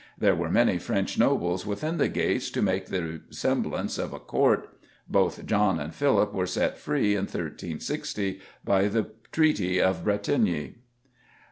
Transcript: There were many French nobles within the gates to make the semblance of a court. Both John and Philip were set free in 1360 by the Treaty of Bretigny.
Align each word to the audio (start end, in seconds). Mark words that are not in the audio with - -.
There 0.17 0.33
were 0.33 0.49
many 0.49 0.79
French 0.79 1.19
nobles 1.19 1.63
within 1.63 1.97
the 1.99 2.07
gates 2.07 2.49
to 2.49 2.63
make 2.63 2.87
the 2.87 3.21
semblance 3.29 3.99
of 3.99 4.13
a 4.13 4.19
court. 4.19 4.67
Both 5.07 5.45
John 5.45 5.79
and 5.79 5.93
Philip 5.93 6.33
were 6.33 6.47
set 6.47 6.75
free 6.79 7.11
in 7.13 7.25
1360 7.25 8.39
by 8.65 8.87
the 8.87 9.11
Treaty 9.31 9.79
of 9.79 10.03
Bretigny. 10.03 10.77